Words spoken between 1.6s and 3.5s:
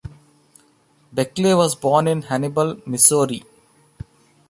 born in Hannibal, Missouri.